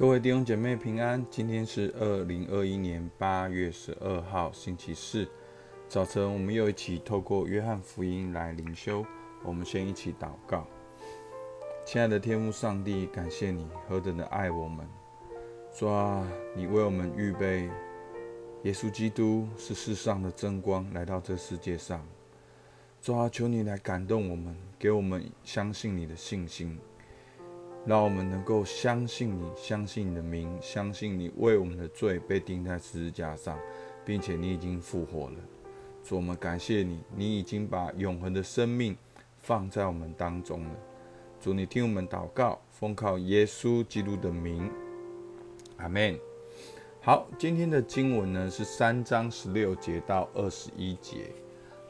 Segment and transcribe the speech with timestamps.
[0.00, 5.28] 各位弟兄姐妹平安，今天是二零二一年八月十二号星期四
[5.90, 9.04] 早晨，我们又一起透过约翰福音来灵修。
[9.44, 10.66] 我们先一起祷告，
[11.84, 14.88] 亲爱的天父上帝，感谢你何等的爱我们，
[15.78, 16.26] 主啊，
[16.56, 17.68] 你为我们预备
[18.62, 22.02] 耶稣基督是世上的真光来到这世界上，
[23.02, 26.78] 主啊，求你来感动我们，给我们相信你的信心。
[27.86, 33.58] 让我们能够相信你，相信你的名，相信你为我们的罪被钉在十字架上，
[34.04, 35.36] 并且你已经复活了。
[36.04, 38.96] 主，我们感谢你，你已经把永恒的生命
[39.38, 40.70] 放在我们当中了。
[41.40, 44.70] 主，你听我们祷告，奉靠耶稣基督的名，
[45.78, 46.18] 阿门。
[47.00, 51.32] 好，今天的经文呢是三章十六节到二十一节。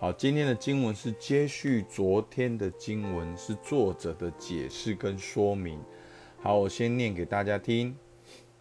[0.00, 5.78] 好，今天的经文是接续昨天的经文，是作者的解释跟说明。
[6.40, 7.94] 好，我先念给大家听。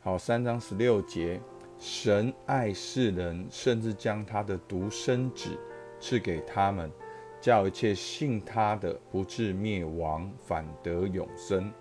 [0.02, 1.40] 好，三章十六节，
[1.78, 5.58] 神爱世人，甚至将他的独生子
[5.98, 6.92] 赐给他们，
[7.40, 11.72] 叫一切信他的不至灭亡，反得永生。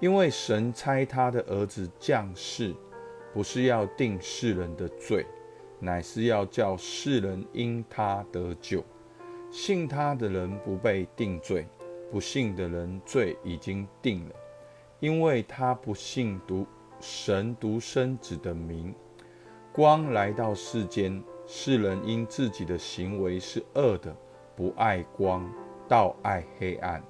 [0.00, 2.74] 因为神差他的儿子降世，
[3.34, 5.26] 不是要定世人的罪。
[5.80, 8.84] 乃是要叫世人因他得救，
[9.50, 11.66] 信他的人不被定罪，
[12.10, 14.34] 不信的人罪已经定了，
[15.00, 16.66] 因为他不信独
[17.00, 18.94] 神独生子的名。
[19.72, 24.14] 光来到世间，世人因自己的行为是恶的，
[24.54, 25.50] 不爱光，
[25.88, 27.02] 倒爱黑暗，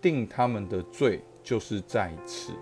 [0.00, 2.52] 定他们的罪就是在此。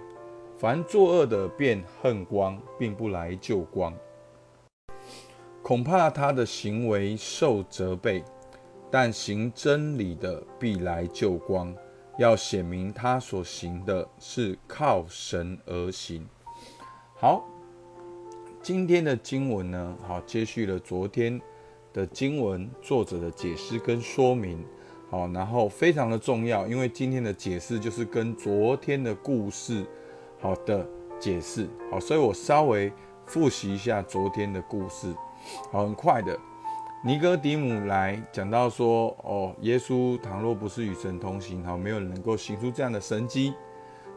[0.58, 3.94] 凡作恶的便恨光，并不来救光。
[5.69, 8.24] 恐怕他的行为受责备，
[8.91, 11.75] 但行真理的必来救光，
[12.16, 16.27] 要显明他所行的是靠神而行。
[17.16, 17.44] 好，
[18.62, 21.38] 今天的经文呢，好接续了昨天
[21.92, 24.65] 的经文，作者的解释跟说明。
[25.10, 29.84] 好，然后非常的重要，因为今天的解释就是跟昨天的故事
[30.41, 30.88] 好的
[31.21, 31.69] 解释。
[31.91, 32.91] 好，所以我稍微
[33.26, 35.15] 复习一下昨天的故事。
[35.71, 36.38] 好，很快的，
[37.04, 43.54] 尼哥底母来讲到说，哦，耶稣倘若不是与神同行，好，没有人能够行出这样的神迹。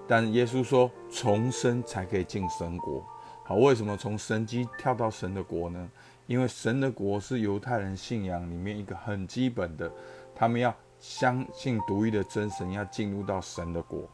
[0.07, 3.03] 但耶稣说，重生才可以进神国。
[3.43, 5.89] 好，为什么从神迹跳到神的国呢？
[6.27, 9.91] 因为神的国是犹太人信仰里面一个很基本的，
[10.33, 14.07] 他们要相信独一的真神，要进入到神的国。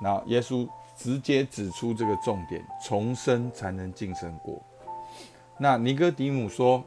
[0.00, 4.62] 那耶稣直接指出这个重点，重生才能进神国。
[5.60, 6.84] 那尼哥底母说：“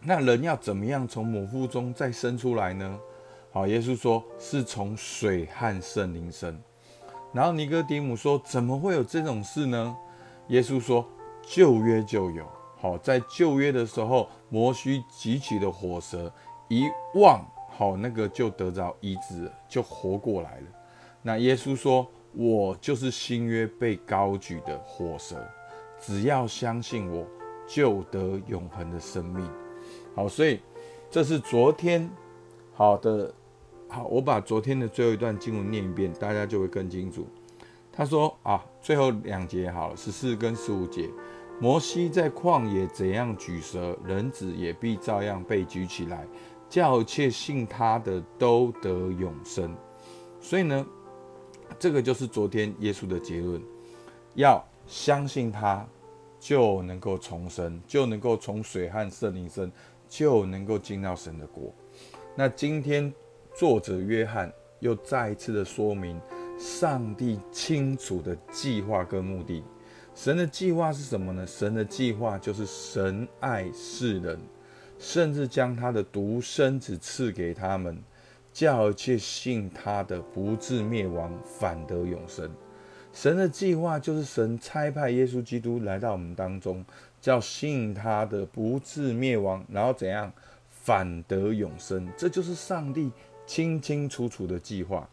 [0.00, 2.98] 那人要怎么样从母腹中再生出来呢？”
[3.50, 6.56] 好，耶稣说：“是从水和圣灵生。”
[7.34, 9.96] 然后尼哥底母说：“怎么会有这种事呢？”
[10.48, 11.04] 耶稣说
[11.42, 12.46] ：“旧约就有。
[12.80, 16.32] 好，在旧约的时候，摩西举起的火蛇
[16.68, 16.84] 一
[17.16, 17.44] 望，
[17.76, 20.66] 好，那个就得着医治，就活过来了。
[21.20, 25.36] 那耶稣说：“我就是新约被高举的火蛇，
[26.00, 27.26] 只要相信我。”
[27.68, 29.48] 就得永恒的生命。
[30.16, 30.58] 好，所以
[31.08, 32.10] 这是昨天
[32.74, 33.32] 好的。
[33.90, 37.26] 好，我把昨天的最后一段经文念一遍，大家就会更清楚。
[37.90, 41.08] 他说啊，最后两节好了，十四跟十五节，
[41.58, 46.26] 摩西在旷野怎样举蛇，人子也必照样被举起来，
[46.68, 49.74] 叫一切信他的都得永生。
[50.38, 50.86] 所以呢，
[51.78, 53.62] 这个就是昨天耶稣的结论，
[54.34, 55.86] 要相信他。
[56.38, 59.70] 就能够重生，就能够从水和圣灵生，
[60.08, 61.74] 就能够进到神的国。
[62.34, 63.12] 那今天
[63.56, 66.20] 作者约翰又再一次的说明，
[66.58, 69.64] 上帝清楚的计划跟目的。
[70.14, 71.46] 神的计划是什么呢？
[71.46, 74.40] 神的计划就是神爱世人，
[74.98, 78.02] 甚至将他的独生子赐给他们，
[78.52, 82.50] 叫一切信他的不至灭亡，反得永生。
[83.20, 86.84] 神的计划就是神差派耶稣基督来到我们当中，
[87.20, 90.32] 叫信他的不至灭亡，然后怎样
[90.70, 92.08] 反得永生。
[92.16, 93.10] 这就是上帝
[93.44, 95.10] 清清楚楚的计划。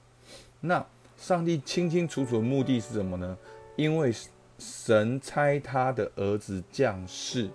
[0.62, 0.86] 那
[1.18, 3.36] 上帝清清楚楚的目的是什么呢？
[3.76, 4.14] 因为
[4.60, 7.50] 神差他的儿子降世，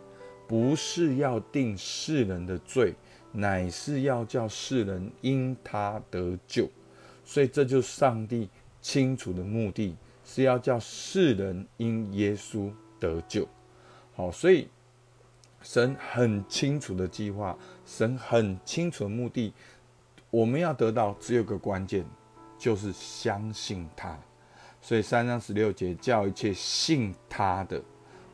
[0.49, 2.93] 不是要定世人的罪，
[3.31, 6.69] 乃是要叫世人因他得救。
[7.25, 8.49] 所以这就是上帝
[8.83, 9.95] 清楚的目的。
[10.33, 13.49] 是要叫世人因耶稣得救，
[14.15, 14.69] 好，所以
[15.61, 19.53] 神很清楚的计划，神很清楚的目的，
[20.31, 22.07] 我们要得到只有个关键，
[22.57, 24.17] 就是相信他，
[24.81, 27.83] 所以三章十六节叫一切信他的，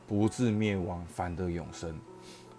[0.06, 1.98] 不至灭亡，反得永生。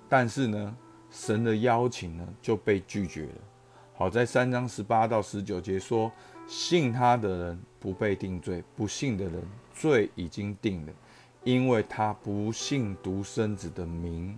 [0.09, 0.75] 但是呢，
[1.11, 3.35] 神的邀请呢就被拒绝了。
[3.93, 6.11] 好，在三章十八到十九节说，
[6.47, 10.93] 信他的人不被定罪，不信的人罪已经定了，
[11.43, 14.37] 因为他不信独生子的名。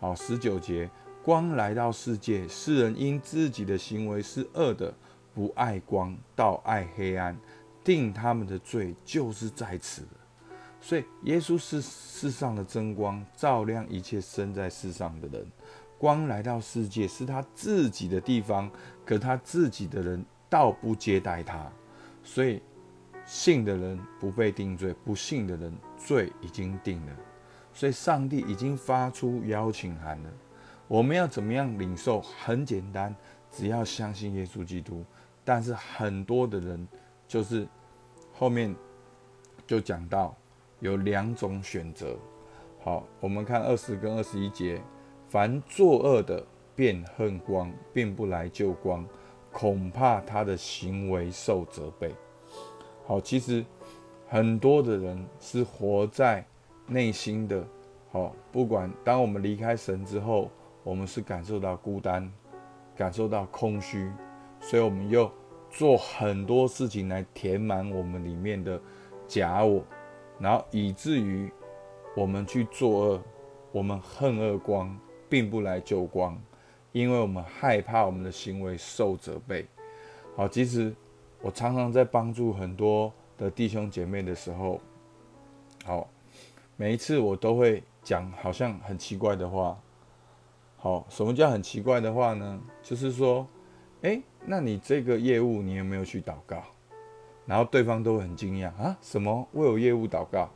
[0.00, 0.90] 好，十九节，
[1.22, 4.92] 光来到世界，世人因自己的行为是恶的，
[5.34, 7.38] 不爱光，倒爱黑暗，
[7.82, 10.02] 定他们的罪就是在此
[10.80, 15.46] 所以，耶稣是世上的真光，照亮一切生在世上的人。
[15.96, 18.70] 光来到世界是他自己的地方，
[19.06, 21.70] 可他自己的人倒不接待他，
[22.22, 22.62] 所以
[23.24, 27.12] 信的人不被定罪，不信的人罪已经定了。
[27.72, 30.30] 所以上帝已经发出邀请函了。
[30.86, 32.20] 我们要怎么样领受？
[32.20, 33.14] 很简单，
[33.50, 35.04] 只要相信耶稣基督。
[35.44, 36.86] 但是很多的人
[37.26, 37.66] 就是
[38.32, 38.74] 后面
[39.66, 40.34] 就讲到
[40.80, 42.16] 有两种选择。
[42.82, 44.80] 好，我们看二十跟二十一节。
[45.26, 46.46] 凡作恶的，
[46.76, 49.04] 便恨光，并不来救光，
[49.54, 52.12] 恐怕他的行为受责备。
[53.06, 53.64] 好，其实
[54.28, 56.44] 很多的人是活在
[56.86, 57.64] 内心的。
[58.10, 60.50] 好，不管当我们离开神之后，
[60.82, 62.30] 我们是感受到孤单，
[62.96, 64.10] 感受到空虚，
[64.60, 65.30] 所以我们又
[65.70, 68.78] 做很多事情来填满我们里面的
[69.28, 69.82] 假我，
[70.38, 71.48] 然后以至于
[72.16, 73.22] 我们去作恶，
[73.72, 74.94] 我们恨恶光。
[75.26, 76.40] 并不来救光，
[76.94, 79.66] 因为我们害怕我们的行为受责备。
[80.36, 80.94] 好，其实
[81.40, 84.80] 我常常在帮助很多的弟兄姐妹的时候，
[85.84, 86.08] 好，
[86.76, 89.76] 每一次我都会讲好像很奇怪的话。
[90.76, 92.60] 好，什么叫很奇怪的话呢？
[92.80, 93.44] 就是说，
[94.02, 96.62] 哎，那你这个业务你有没有去祷告？
[97.44, 100.48] 然后对方都很惊讶啊，什么为我业务祷告？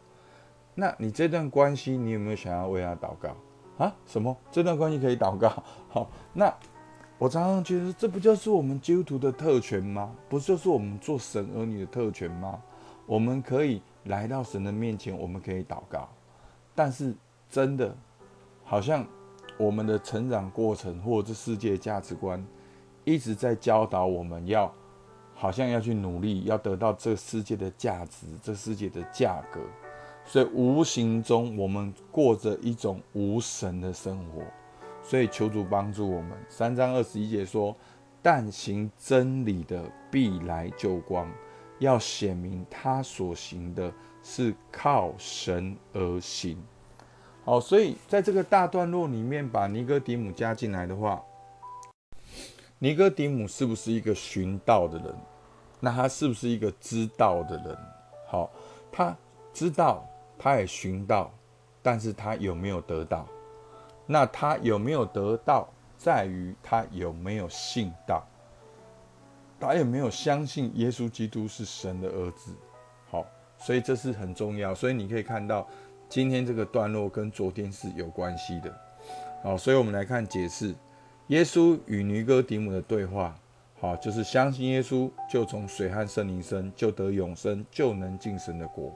[0.76, 3.36] 那你这段关系你有没有想要为他祷告？
[3.78, 4.36] 啊，什么？
[4.50, 5.48] 这段关系可以祷告？
[5.88, 6.52] 好，那
[7.16, 10.14] 我常常觉得，这不就是我们基督徒的特权吗？
[10.28, 12.60] 不就是我们做神儿女的特权吗？
[13.06, 16.08] 我们可以来到神的面前，我们可以祷告。
[16.74, 17.14] 但是，
[17.48, 17.96] 真的，
[18.64, 19.04] 好像
[19.56, 22.44] 我们的成长过程或者这世界价值观，
[23.04, 24.72] 一直在教导我们要，
[25.34, 29.60] 好像要去努力，要得到这世界的价值，这世界的价格。
[30.28, 34.42] 所以无形中，我们过着一种无神的生活。
[35.02, 36.36] 所以求主帮助我们。
[36.50, 37.74] 三章二十一节说
[38.20, 41.26] ：“但行真理的，必来救光，
[41.78, 43.90] 要显明他所行的
[44.22, 46.62] 是靠神而行。”
[47.46, 51.24] 好，所以在这个大段落里面，把尼哥底母加进来的话，
[52.78, 55.14] 尼哥底母是不是一个寻道的人？
[55.80, 57.78] 那他是不是一个知道的人？
[58.26, 58.50] 好，
[58.92, 59.16] 他
[59.54, 60.06] 知道。
[60.38, 61.30] 他也寻到，
[61.82, 63.26] 但是他有没有得到？
[64.06, 65.68] 那他有没有得到，
[65.98, 68.26] 在于他有没有信到，
[69.60, 72.54] 他有没有相信耶稣基督是神的儿子？
[73.10, 73.26] 好，
[73.58, 74.74] 所以这是很重要。
[74.74, 75.68] 所以你可以看到，
[76.08, 78.74] 今天这个段落跟昨天是有关系的。
[79.42, 80.74] 好，所以我们来看解释，
[81.26, 83.34] 耶稣与尼哥底母的对话。
[83.80, 88.92] 好，就是相信耶稣，就从水和圣灵生，就得永生，就能进神的国。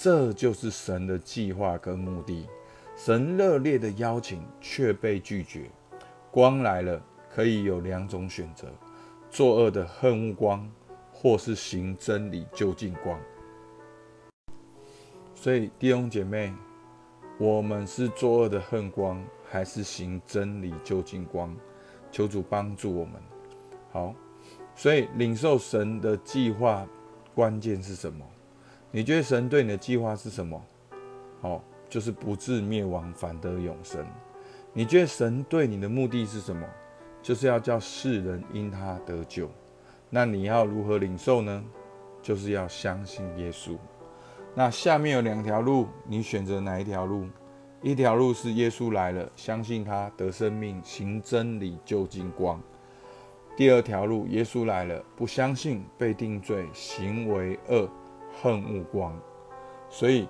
[0.00, 2.46] 这就是神的计划跟目的。
[2.94, 5.68] 神热烈的邀请却被拒绝。
[6.30, 8.68] 光来了，可以有两种选择：
[9.28, 10.70] 作恶的恨恶光，
[11.12, 13.18] 或是行真理就近光。
[15.34, 16.54] 所以弟兄姐妹，
[17.36, 19.20] 我们是作恶的恨光，
[19.50, 21.52] 还是行真理就近光？
[22.12, 23.14] 求主帮助我们。
[23.90, 24.14] 好，
[24.76, 26.86] 所以领受神的计划，
[27.34, 28.24] 关键是什么？
[28.90, 30.60] 你觉得神对你的计划是什么？
[31.40, 34.06] 好，就是不至灭亡，反得永生。
[34.72, 36.66] 你觉得神对你的目的是什么？
[37.22, 39.50] 就是要叫世人因他得救。
[40.08, 41.62] 那你要如何领受呢？
[42.22, 43.76] 就是要相信耶稣。
[44.54, 47.26] 那下面有两条路，你选择哪一条路？
[47.82, 52.60] 一条路是耶稣来了，相信他得生命，行真理，就近光。
[53.56, 57.88] 第二条路，耶稣来了，不相信，被定罪，行为恶。
[58.40, 59.18] 恨目光，
[59.90, 60.28] 所以，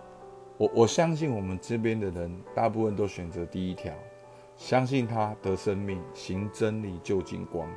[0.56, 3.92] 我我相信我们这边的人大部分都选择第一条，
[4.56, 7.68] 相信他得生命，行真理就近光。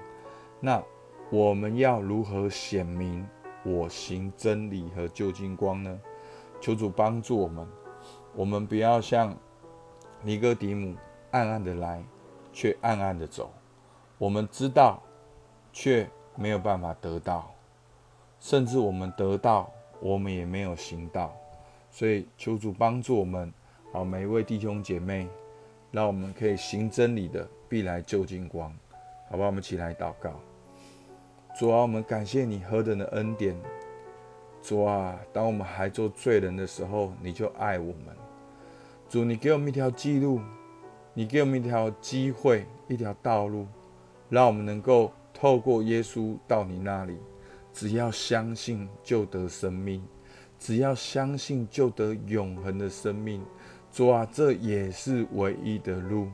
[0.60, 0.82] 那
[1.30, 3.28] 我们要如何显明
[3.64, 6.00] 我行真理和就近光呢？
[6.60, 7.68] 求主帮助我们，
[8.36, 9.36] 我们不要像
[10.22, 10.96] 尼哥底母
[11.32, 12.04] 暗暗的来，
[12.54, 13.52] 却暗暗的走。
[14.18, 15.02] 我们知道，
[15.74, 17.52] 却没有办法得到，
[18.40, 19.72] 甚至我们得到。
[20.02, 21.34] 我们也没有行道。
[21.90, 23.54] 所以求主帮助我们，
[23.92, 25.28] 好每一位弟兄姐妹，
[25.92, 28.74] 让我们可以行真理的，必来救金光，
[29.30, 29.46] 好吧？
[29.46, 30.40] 我们起来祷告。
[31.60, 33.56] 主啊，我们感谢你何等的恩典。
[34.64, 38.16] 主啊，当我们还做罪人的时候，你就爱我们。
[39.10, 40.40] 主，你给我们一条记录，
[41.14, 43.68] 你给我们一条机会，一条道路，
[44.30, 47.18] 让我们能够透过耶稣到你那里。
[47.74, 50.04] 只要相信，就得生命。
[50.60, 53.44] 只要相信，就得永恒的生命。
[53.92, 56.28] 主啊，这也是唯一的路。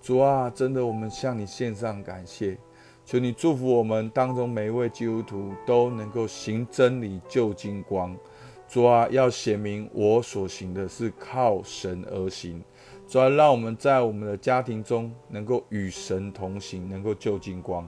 [0.00, 2.56] 主啊，真的，我们向你献上感谢。
[3.04, 8.16] 求你祝福我们当中每一位基督徒都能够行真理、救金光。
[8.68, 12.62] 主啊，要显明我所行的是靠神而行。
[13.08, 17.84] 主啊，让我们在我们的家庭中能够与神同行，能够救金光；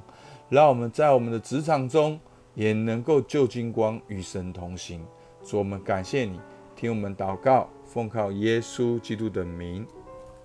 [0.49, 2.19] 让我们在我们的职场中
[2.55, 5.05] 也能够救金光，与神同行。
[5.43, 6.41] 主，我们感谢你，
[6.75, 9.87] 听我们祷告，奉靠耶稣基督的名，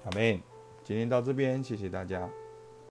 [0.06, 0.39] 阿门。
[0.84, 2.28] 今天到这边，谢谢大家。